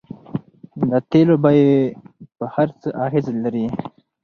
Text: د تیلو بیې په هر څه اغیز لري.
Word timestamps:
د 0.89 0.91
تیلو 1.09 1.35
بیې 1.43 1.71
په 2.37 2.45
هر 2.53 2.67
څه 2.81 2.89
اغیز 3.05 3.25
لري. 3.43 3.65